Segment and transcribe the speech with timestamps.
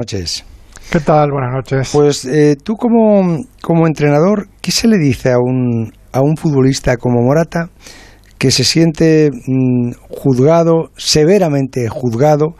[0.00, 0.44] noches.
[0.90, 1.30] ¿Qué tal?
[1.30, 1.90] Buenas noches.
[1.92, 6.96] Pues eh, tú como, como entrenador, ¿qué se le dice a un, a un futbolista
[6.96, 7.68] como Morata
[8.38, 12.54] que se siente mm, juzgado, severamente juzgado?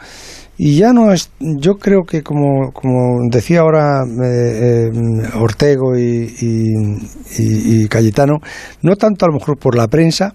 [0.58, 6.34] Y ya no es, yo creo que como, como decía ahora eh, eh, Ortego y,
[6.38, 8.40] y, y Cayetano,
[8.82, 10.34] no tanto a lo mejor por la prensa,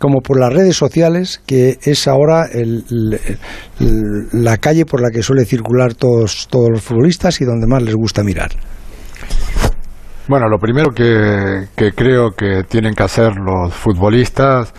[0.00, 3.20] como por las redes sociales, que es ahora el,
[4.32, 7.94] la calle por la que suele circular todos, todos los futbolistas y donde más les
[7.94, 8.48] gusta mirar.
[10.26, 14.72] Bueno, lo primero que, que creo que tienen que hacer los futbolistas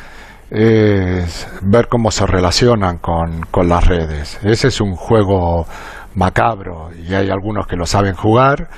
[0.50, 4.40] es ver cómo se relacionan con, con las redes.
[4.42, 5.68] Ese es un juego
[6.16, 8.70] macabro y hay algunos que lo saben jugar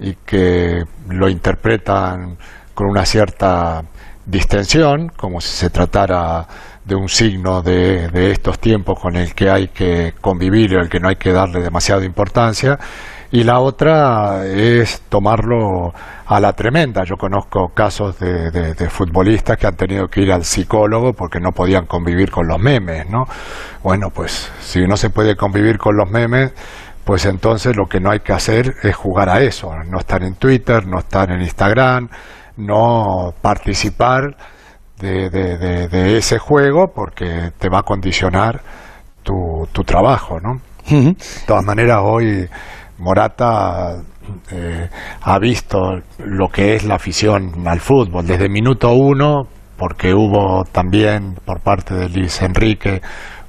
[0.00, 2.36] y que lo interpretan
[2.74, 3.82] con una cierta
[4.26, 6.46] distensión, como si se tratara
[6.84, 10.88] de un signo de, de, estos tiempos con el que hay que convivir y al
[10.88, 12.78] que no hay que darle demasiada importancia,
[13.30, 15.92] y la otra es tomarlo
[16.26, 17.02] a la tremenda.
[17.04, 21.40] Yo conozco casos de, de, de, futbolistas que han tenido que ir al psicólogo porque
[21.40, 23.24] no podían convivir con los memes, ¿no?
[23.82, 26.52] Bueno, pues si no se puede convivir con los memes,
[27.04, 30.34] pues entonces lo que no hay que hacer es jugar a eso, no estar en
[30.34, 32.08] Twitter, no estar en Instagram,
[32.56, 34.36] no participar
[34.98, 38.60] de, de, de, ese juego porque te va a condicionar
[39.22, 40.60] tu, tu trabajo, ¿no?
[40.90, 41.16] Uh -huh.
[41.16, 42.48] De todas maneras, hoy
[42.98, 43.96] Morata
[44.50, 44.88] eh,
[45.22, 45.78] ha visto
[46.18, 51.94] lo que es la afición al fútbol desde minuto uno, porque hubo también por parte
[51.94, 53.00] de Luis Enrique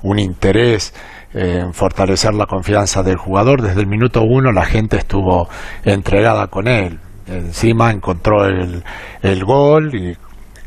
[0.02, 0.94] un interés
[1.34, 3.62] en fortalecer la confianza del jugador.
[3.62, 5.48] Desde el minuto uno la gente estuvo
[5.84, 8.84] entregada con él encima encontró el,
[9.22, 10.18] el gol y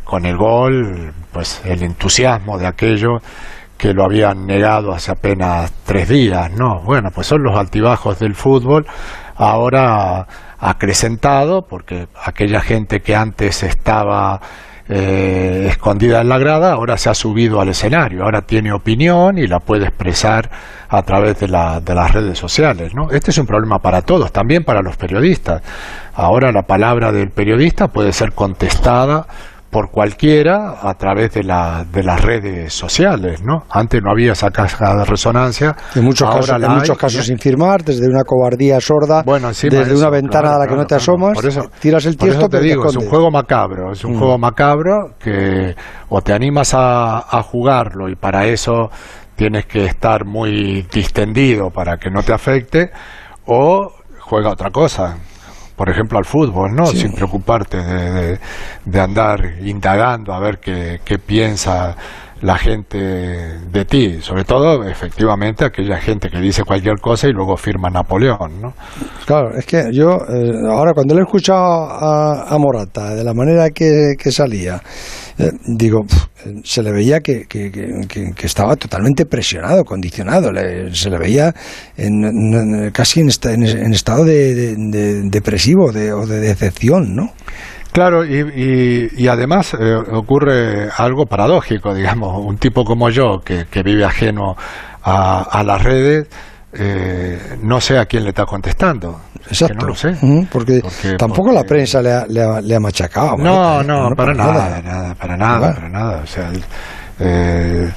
[0.04, 3.18] con el gol pues el entusiasmo de aquello
[3.76, 6.80] que lo habían negado hace apenas tres días, ¿no?
[6.82, 8.86] Bueno, pues son los altibajos del fútbol,
[9.36, 10.26] ahora
[10.58, 14.40] acrecentado, porque aquella gente que antes estaba
[14.88, 19.46] eh, escondida en la grada, ahora se ha subido al escenario, ahora tiene opinión y
[19.46, 20.48] la puede expresar
[20.88, 22.94] a través de, la, de las redes sociales.
[22.94, 23.10] ¿no?
[23.10, 25.62] Este es un problema para todos, también para los periodistas.
[26.14, 29.26] Ahora la palabra del periodista puede ser contestada
[29.70, 33.64] por cualquiera a través de, la, de las redes sociales, ¿no?
[33.70, 35.74] Antes no había esa caja de resonancia.
[35.94, 39.98] En muchos casos, en muchos casos sin firmar, desde una cobardía sorda, bueno, desde eso,
[39.98, 42.28] una ventana claro, a la que claro, no te asomas, Por eso, tiras el por
[42.28, 44.18] tiesto, eso te pero digo, te es un juego macabro, es un Mm.
[44.18, 45.74] juego macabro que
[46.08, 48.88] o te animas a, a jugarlo y para eso
[49.34, 52.90] tienes que estar muy distendido para que no te afecte
[53.46, 55.16] o juega otra cosa
[55.76, 56.86] por ejemplo al fútbol, ¿no?
[56.86, 57.00] Sí.
[57.00, 58.40] Sin preocuparte de, de,
[58.84, 61.94] de andar indagando a ver qué, qué piensa
[62.42, 67.56] la gente de ti, sobre todo efectivamente aquella gente que dice cualquier cosa y luego
[67.56, 68.74] firma Napoleón, ¿no?
[69.24, 73.32] Claro, es que yo eh, ahora cuando le he escuchado a, a Morata de la
[73.32, 74.82] manera que, salía,
[75.38, 76.04] eh, digo,
[76.62, 77.46] se le veía que,
[78.42, 81.54] estaba totalmente presionado, condicionado, le- se le veía
[81.96, 87.16] en- casi en, esta- en, en estado de, de- de- depresivo de- o de decepción,
[87.16, 87.32] ¿no?
[87.96, 93.64] Claro, y, y, y además eh, ocurre algo paradójico, digamos, un tipo como yo, que,
[93.70, 94.54] que vive ajeno
[95.02, 96.28] a, a las redes,
[96.74, 99.18] eh, no sé a quién le está contestando.
[99.48, 99.74] Es que Exacto.
[99.76, 100.14] no lo sé.
[100.52, 103.38] Porque, Porque- tampoco la prensa le ha, le ha- le ha machacado.
[103.38, 106.20] No, no, para para nada, nada, para nada, para nada.
[106.22, 106.50] O sea,
[107.18, 107.90] eh,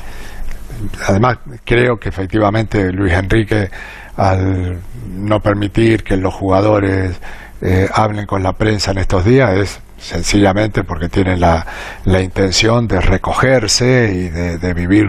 [1.09, 3.69] además creo que efectivamente Luis Enrique,
[4.15, 7.19] al no permitir que los jugadores
[7.61, 11.65] eh, hablen con la prensa en estos días, es sencillamente porque tienen la,
[12.05, 15.05] la intención de recogerse y de, de vivir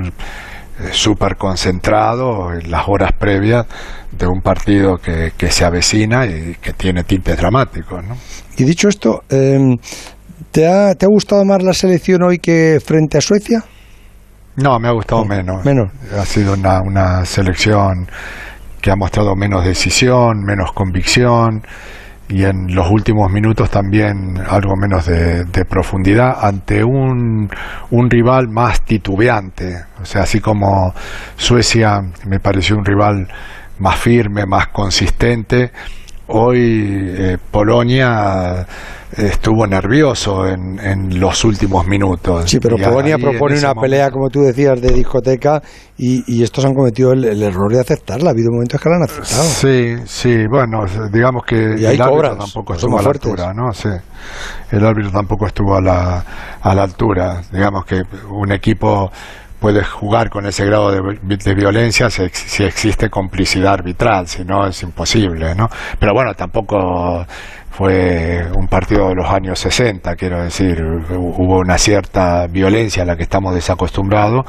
[0.80, 3.66] eh, súper concentrado en las horas previas
[4.10, 8.16] de un partido que, que se avecina y que tiene tintes dramáticos, ¿no?
[8.56, 9.58] Y dicho esto, eh,
[10.50, 13.64] ¿te, ha, ¿te ha gustado más la selección hoy que frente a Suecia?
[14.56, 15.64] No, me ha gustado menos.
[15.64, 15.90] Menos.
[16.18, 18.08] Ha sido una, una selección
[18.80, 21.62] que ha mostrado menos decisión, menos convicción
[22.30, 27.50] y en los últimos minutos también algo menos de, profundidad ante un,
[27.90, 29.84] un rival más titubeante.
[30.00, 30.94] O sea, así como
[31.36, 33.28] Suecia me pareció un rival
[33.78, 35.72] más firme, más consistente,
[36.30, 38.66] hoy eh, Polonia
[39.16, 42.48] estuvo nervioso en, en los últimos minutos.
[42.48, 45.60] Sí, pero Y Polonia propone una pelea, como tú decías, de discoteca
[45.98, 48.30] y, y estos han cometido el, el error de aceptarla.
[48.30, 49.42] Ha habido momentos que la han aceptado.
[49.42, 53.30] Sí, sí, bueno, digamos que Y ahí el árbitro cobras, tampoco estuvo a la fuertes.
[53.32, 53.72] altura, ¿no?
[53.72, 53.88] Sí.
[54.70, 56.24] El árbitro tampoco estuvo a la,
[56.62, 57.42] a la altura.
[57.52, 59.10] Digamos que un equipo
[59.60, 64.82] puede jugar con ese grado de, violencia si, si, existe complicidad arbitral, si no es
[64.82, 65.68] imposible, ¿no?
[65.98, 67.26] Pero bueno, tampoco
[67.70, 73.16] fue un partido de los años 60, quiero decir, hubo una cierta violencia a la
[73.16, 74.44] que estamos desacostumbrados,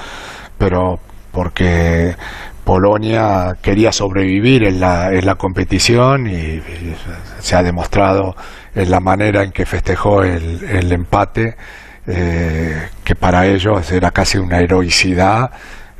[0.57, 0.99] pero
[1.31, 2.15] porque
[2.63, 6.61] Polonia quería sobrevivir en la, en la competición y,
[7.39, 8.35] se ha demostrado
[8.75, 11.55] en la manera en que festejó el, el empate
[12.07, 15.51] eh, que para ellos era casi una heroicidad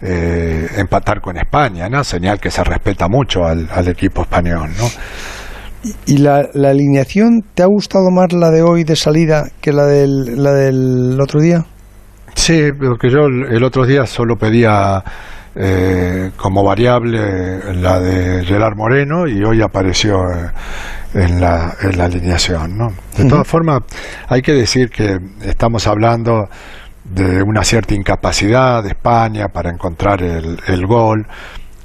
[0.01, 2.03] eh, empatar con España, ¿no?
[2.03, 4.87] Señal que se respeta mucho al, equipo español, ¿no?
[6.05, 10.41] ¿Y, la, alineación te ha gustado más la de hoy de salida que la del,
[10.41, 11.65] la del otro día?
[12.33, 15.03] Sí, porque yo el otro día solo pedía
[15.55, 20.25] eh, como variable la de Gerard Moreno y hoy apareció
[21.13, 22.77] en la, en la alineación.
[22.77, 22.93] ¿no?
[23.17, 23.81] De todas formas,
[24.27, 26.49] hay que decir que estamos hablando
[27.03, 31.27] de una cierta incapacidad de España para encontrar el, el gol.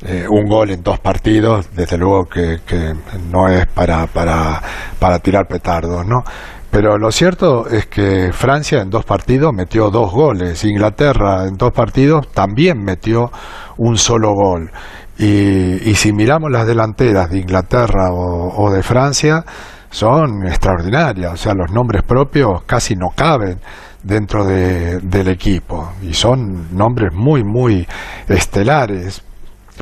[0.05, 2.95] Eh, un gol en dos partidos, desde luego que, que
[3.31, 4.63] no es para, para,
[4.99, 6.23] para tirar petardos, ¿no?
[6.71, 11.73] Pero lo cierto es que Francia en dos partidos metió dos goles, Inglaterra en dos
[11.73, 13.31] partidos también metió
[13.79, 14.71] un solo gol.
[15.19, 19.45] Y, si miramos las delanteras de Inglaterra o, de Francia,
[19.91, 23.59] son extraordinarias, o sea, los nombres propios casi no caben
[24.03, 27.87] dentro del equipo y son nombres muy, muy
[28.29, 29.23] estelares.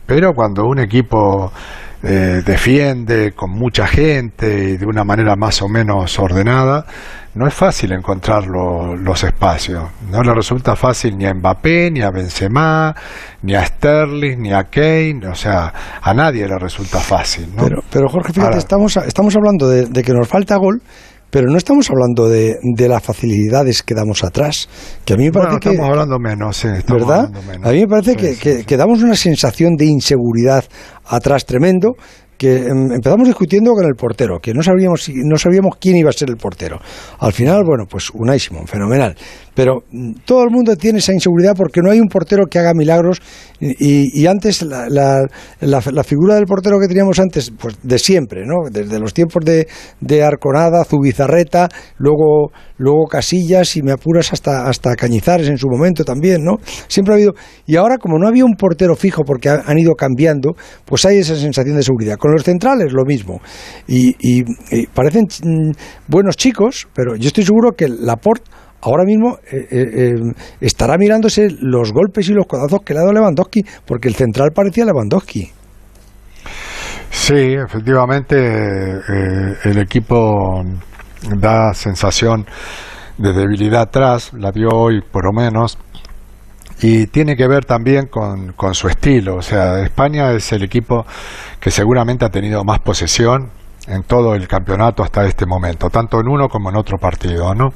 [0.07, 1.53] Pero cuando un equipo
[2.07, 6.85] eh, defiende con mucha gente y de una manera más o menos ordenada,
[7.35, 9.85] no es fácil encontrar los espacios.
[10.11, 12.95] No le resulta fácil ni a Mbappé, ni a Benzema,
[13.43, 15.21] ni a Sterling, ni a Kane.
[15.27, 17.49] O sea, a nadie le resulta fácil.
[17.57, 20.81] Pero, pero Jorge, fíjate, estamos, estamos hablando de, que nos falta gol,
[21.35, 24.69] pero no estamos hablando de, de, las facilidades que damos atrás,
[25.05, 25.71] que a mí me parece que...
[25.71, 27.29] estamos hablando menos, sí, ¿verdad?
[27.61, 30.65] A mí me parece que, que, damos una sensación de inseguridad
[31.05, 31.97] atrás tremendo,
[32.37, 36.13] que em, empezamos discutiendo con el portero, que no sabíamos, no sabíamos quién iba a
[36.13, 36.79] ser el portero.
[37.19, 39.17] Al final, bueno, pues Unai Simón, fenomenal.
[39.55, 42.73] Pero mm, todo el mundo tiene esa inseguridad porque no hay un portero que haga
[42.75, 43.23] milagros
[43.61, 44.89] y, antes la,
[45.61, 48.69] la, figura del portero que teníamos antes, pues de siempre, ¿no?
[48.71, 49.69] Desde los tiempos de,
[50.01, 56.05] de Arconada, Zubizarreta, luego, luego Casillas y me apuras hasta, hasta Cañizares en su momento
[56.05, 56.57] también, ¿no?
[56.89, 57.33] Siempre ha habido...
[57.67, 60.51] Y ahora como no había un portero fijo porque han ido cambiando,
[60.85, 62.17] pues hay esa sensación de seguridad.
[62.25, 63.43] Con los centrales lo mismo.
[63.87, 64.43] Y,
[64.95, 65.73] parecen mm,
[66.09, 68.51] buenos chicos, pero yo estoy seguro que Laporte
[68.81, 70.15] ahora mismo eh, eh, eh,
[70.59, 74.53] estará mirándose los golpes y los codazos que le ha dado Lewandowski, porque el central
[74.55, 75.53] parecía Lewandowski.
[77.11, 78.37] Sí, efectivamente,
[79.65, 80.63] el equipo
[81.39, 82.47] da sensación
[83.19, 85.77] de debilidad atrás, la dio hoy por lo menos,
[86.81, 89.37] y tiene que ver también con, con su estilo.
[89.37, 91.07] O sea, España es el equipo
[91.61, 93.51] que seguramente ha tenido más posesión,
[93.87, 97.75] en todo el campeonato hasta este momento, tanto en uno como en otro partido, ¿no?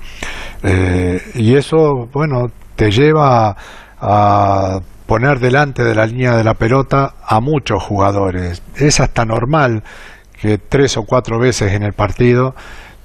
[0.62, 3.56] Eh, y eso, bueno, te lleva
[4.00, 8.62] a poner delante de la línea de la pelota a muchos jugadores.
[8.76, 9.82] Es hasta normal
[10.40, 12.54] que tres o cuatro veces en el partido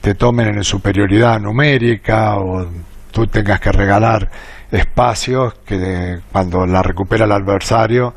[0.01, 2.67] te tomen en superioridad numérica o
[3.11, 4.29] tú tengas que regalar
[4.73, 8.13] espacios que cuando la recupera el adversario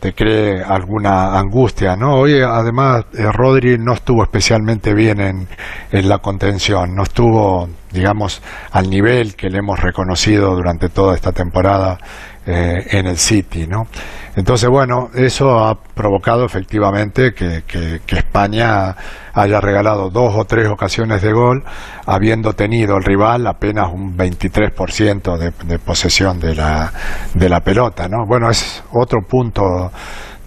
[0.00, 2.16] te cree alguna angustia, ¿no?
[2.16, 5.48] Hoy además eh, Rodri no estuvo especialmente bien en,
[5.92, 8.42] en, la contención, no estuvo, digamos,
[8.72, 11.98] al nivel que le hemos reconocido durante toda esta temporada
[12.46, 13.86] eh, en el City, ¿no?
[14.34, 17.62] Entonces, bueno, eso ha provocado efectivamente que,
[18.08, 18.96] España
[19.34, 21.62] haya regalado dos o tres ocasiones de gol,
[22.06, 26.92] habiendo tenido el rival apenas un 23% de, de posesión de la,
[27.34, 28.26] de la pelota, ¿no?
[28.26, 29.92] Bueno, es otro punto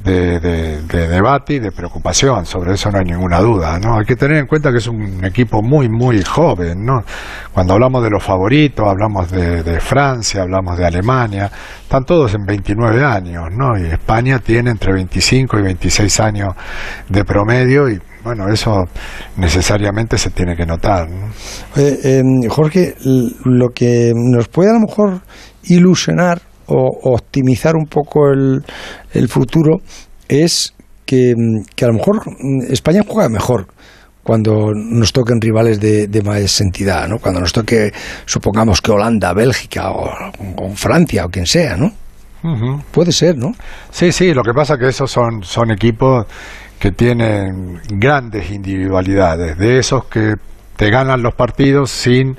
[0.06, 3.98] de, de, debate y de preocupación, sobre eso no hay ninguna duda, ¿no?
[3.98, 7.04] Hay que tener en cuenta que es un equipo muy, muy joven, ¿no?
[7.52, 11.50] Cuando hablamos de los favoritos, hablamos de, de Francia, hablamos de Alemania,
[11.82, 13.78] están todos en 29 años, ¿no?
[13.78, 16.54] Y España tiene entre 25 y 26 años
[17.10, 18.86] de promedio y bueno, eso
[19.38, 21.08] necesariamente se tiene que notar.
[21.08, 21.28] ¿no?
[21.76, 22.96] Em, Jorge,
[23.44, 25.22] lo que nos puede a lo mejor
[25.64, 28.64] ilusionar o optimizar un poco el,
[29.14, 29.82] el futuro
[30.28, 30.74] es
[31.06, 31.34] que,
[31.76, 32.22] que, a lo mejor
[32.70, 33.68] España juega mejor
[34.24, 37.20] cuando nos toquen rivales de, de más entidad, ¿no?
[37.20, 37.94] Cuando nos toque,
[38.26, 40.10] supongamos que Holanda, Bélgica o,
[40.74, 41.92] Francia o quien sea, ¿no?
[42.92, 43.54] Puede ser, ¿no?
[43.92, 46.26] Sí, sí, lo que pasa es que esos son, son equipos
[46.80, 50.36] que tienen grandes individualidades, de esos que
[50.76, 52.36] te ganan los partidos sin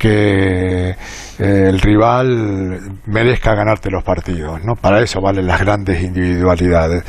[0.00, 0.96] que eh,
[1.38, 4.74] el rival merezca ganarte los partidos, ¿no?
[4.74, 7.04] Para eso valen las grandes individualidades.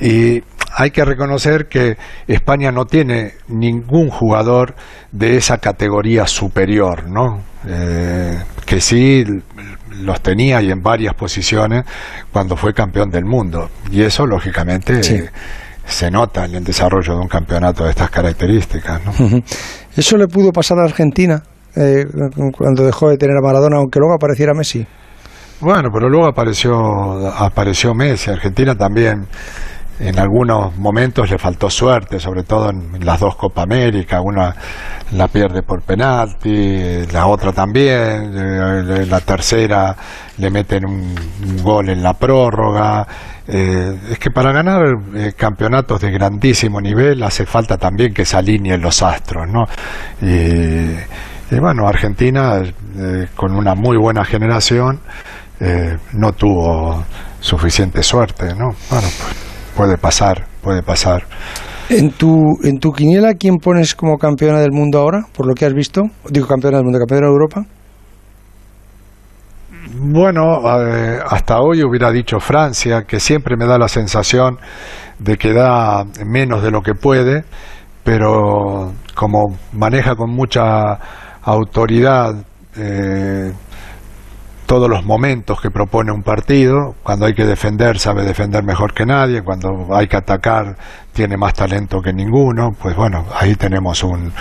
[0.00, 0.42] Y
[0.74, 1.96] hay que reconocer que
[2.26, 4.74] España no tiene ningún jugador
[5.12, 7.44] de esa categoría superior, ¿no?
[7.64, 9.24] Eh, que sí
[10.00, 11.84] los tenía y en varias posiciones
[12.32, 13.70] cuando fue campeón del mundo.
[13.92, 15.30] Y eso, lógicamente,
[15.84, 19.00] se nota en el desarrollo de un campeonato de estas características.
[19.04, 19.42] ¿no?
[19.96, 21.44] Eso le pudo pasar a Argentina
[21.76, 22.04] eh,
[22.56, 24.86] cuando dejó de tener a Maradona, aunque luego apareciera Messi.
[25.60, 26.72] Bueno, pero luego apareció,
[27.28, 28.30] apareció Messi.
[28.30, 29.26] Argentina también
[30.02, 34.54] en algunos momentos le faltó suerte, sobre todo en las dos Copa América, una
[35.12, 39.94] la pierde por penalti, la otra también, eh, la tercera
[40.38, 41.14] le meten un,
[41.62, 43.06] gol en la prórroga.
[43.46, 44.82] Eh, es que para ganar
[45.14, 49.66] eh, campeonatos de grandísimo nivel hace falta también que se alineen los astros, ¿no?
[51.60, 52.62] Bueno, Argentina
[53.36, 55.00] con una muy buena generación
[56.12, 57.04] no tuvo
[57.40, 58.70] suficiente suerte, ¿no?
[58.90, 59.08] Bueno,
[59.76, 61.24] puede pasar, puede pasar.
[61.88, 65.66] En tu, en tu quiniela, ¿quién pones como campeona del mundo ahora, por lo que
[65.66, 66.02] has visto?
[66.30, 67.62] Digo, campeona del mundo, campeona de Europa.
[69.94, 74.58] Bueno, eh, hasta hoy hubiera dicho Francia, que siempre me da la sensación
[75.18, 77.44] de que da menos de lo que puede,
[78.04, 80.98] pero como maneja con mucha
[81.42, 82.34] autoridad
[82.76, 83.52] eh,
[84.66, 86.94] todos los momentos que propone un partido.
[87.02, 89.42] Cuando hay que defender, sabe defender mejor que nadie.
[89.42, 90.76] Cuando hay que atacar,
[91.12, 92.70] tiene más talento que ninguno.
[92.80, 94.32] Pues bueno, ahí tenemos un,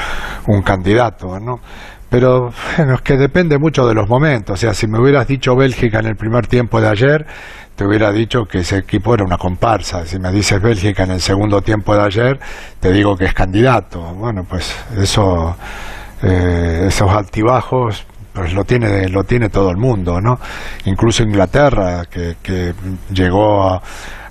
[0.47, 1.59] un candidato, ¿no?
[2.09, 4.53] Pero bueno, es que depende mucho de los momentos.
[4.53, 7.25] O sea, si me hubieras dicho Bélgica en el primer tiempo de ayer,
[7.75, 10.05] te hubiera dicho que ese equipo era una comparsa.
[10.05, 12.39] Si me dices Bélgica en el segundo tiempo de ayer,
[12.79, 14.01] te digo que es candidato.
[14.13, 15.55] Bueno, pues eso,
[16.23, 20.39] eh, esos altibajos pues lo tiene lo tiene todo el mundo no
[20.85, 22.73] incluso Inglaterra que, que
[23.11, 23.81] llegó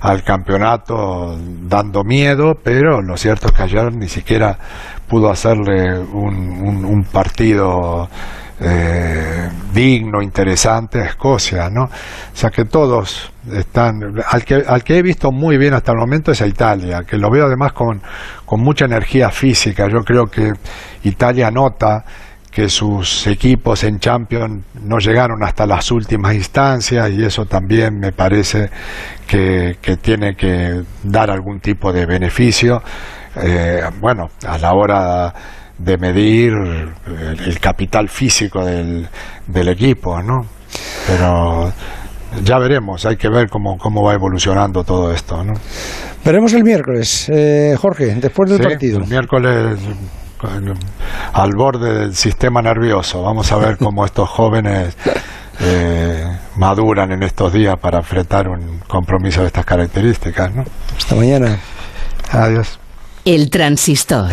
[0.01, 4.57] al campeonato dando miedo pero lo cierto es que ayer ni siquiera
[5.07, 8.09] pudo hacerle un, un, partido
[8.61, 11.85] eh, digno, interesante a Escocia, ¿no?
[11.85, 11.91] O
[12.35, 16.33] sea que todos están, al que, al que he visto muy bien hasta el momento
[16.33, 18.03] es a Italia, que lo veo además con,
[18.45, 19.89] con mucha energía física.
[19.89, 20.53] Yo creo que
[21.05, 22.05] Italia nota
[22.51, 28.13] que sus equipos en Champions no llegaron hasta las últimas instancias y eso también me
[28.13, 28.69] parece
[29.27, 32.83] que, tiene que dar algún tipo de beneficio,
[33.37, 35.35] eh, bueno, a la hora
[35.83, 36.53] de medir
[37.47, 39.09] el, capital físico del,
[39.47, 40.47] del, equipo, ¿no?
[41.07, 41.73] Pero
[42.45, 45.55] ya veremos, hay que ver cómo, cómo va evolucionando todo esto, ¿no?
[46.25, 49.01] Veremos el miércoles, eh, Jorge, después del partido.
[49.01, 49.79] El miércoles
[51.33, 53.23] al borde del sistema nervioso.
[53.23, 54.97] Vamos a ver cómo estos jóvenes
[55.61, 56.25] eh,
[56.57, 60.55] maduran en estos días para enfrentar un compromiso de estas características.
[60.55, 60.65] ¿no?
[60.97, 61.59] Hasta mañana.
[62.33, 62.79] Adiós.
[63.25, 64.31] El transistor.